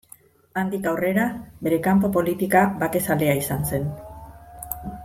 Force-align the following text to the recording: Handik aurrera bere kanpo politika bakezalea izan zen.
Handik 0.61 0.87
aurrera 0.91 1.25
bere 1.67 1.79
kanpo 1.89 2.11
politika 2.17 2.65
bakezalea 2.83 3.39
izan 3.45 3.71
zen. 3.73 3.89